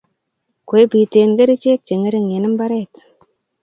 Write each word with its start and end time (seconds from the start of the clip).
Kwe 0.67 0.81
pitee 0.91 1.27
kerichek 1.37 1.79
che 1.87 1.93
ngering'en 1.97 2.45
mbaret 2.53 2.93